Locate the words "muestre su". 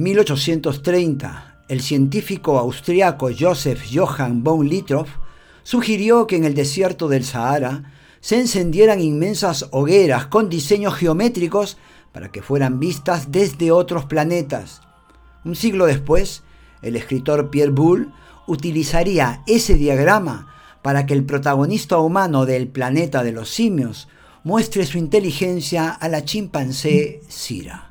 24.44-24.96